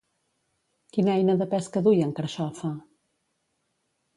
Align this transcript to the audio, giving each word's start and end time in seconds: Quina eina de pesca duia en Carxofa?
Quina 0.95 1.13
eina 1.17 1.35
de 1.41 1.47
pesca 1.53 1.85
duia 1.89 2.07
en 2.07 2.17
Carxofa? 2.21 2.73